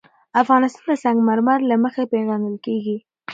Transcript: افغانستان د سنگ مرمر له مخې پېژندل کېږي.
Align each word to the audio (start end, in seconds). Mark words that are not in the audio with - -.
افغانستان 0.41 0.83
د 0.89 0.91
سنگ 1.03 1.19
مرمر 1.29 1.59
له 1.69 1.75
مخې 1.83 2.03
پېژندل 2.11 2.55
کېږي. 2.65 2.97